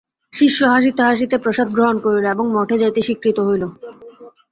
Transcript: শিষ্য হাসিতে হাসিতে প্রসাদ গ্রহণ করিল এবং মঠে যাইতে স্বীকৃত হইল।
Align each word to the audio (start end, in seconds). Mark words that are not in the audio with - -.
শিষ্য 0.33 0.59
হাসিতে 0.65 1.01
হাসিতে 1.03 1.35
প্রসাদ 1.37 1.67
গ্রহণ 1.75 1.95
করিল 2.05 2.25
এবং 2.27 2.45
মঠে 2.55 2.75
যাইতে 2.77 2.99
স্বীকৃত 3.01 3.37
হইল। 3.47 3.63